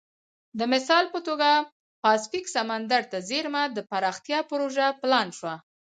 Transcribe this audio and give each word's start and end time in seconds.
د 0.59 0.61
مثال 0.73 1.05
په 1.13 1.19
توګه 1.27 1.49
پاسفیک 2.03 2.45
سمندر 2.55 3.01
ته 3.11 3.17
څېرمه 3.29 3.63
د 3.75 3.77
پراختیا 3.91 4.39
پروژه 4.51 4.87
پلان 5.01 5.27
شوه. 5.37 5.55